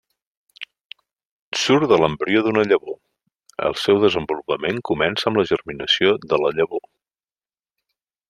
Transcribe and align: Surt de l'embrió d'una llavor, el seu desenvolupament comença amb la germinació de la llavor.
Surt 1.63 1.85
de 1.91 1.99
l'embrió 2.03 2.41
d'una 2.47 2.63
llavor, 2.69 2.97
el 3.69 3.77
seu 3.83 4.01
desenvolupament 4.05 4.81
comença 4.91 5.29
amb 5.33 5.41
la 5.41 5.47
germinació 5.53 6.17
de 6.33 6.41
la 6.47 6.53
llavor. 6.61 6.85